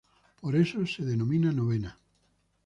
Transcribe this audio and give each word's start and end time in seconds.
Por 0.39 0.55
eso 0.55 0.83
se 0.87 1.05
denomina 1.05 1.51
novena. 1.51 1.99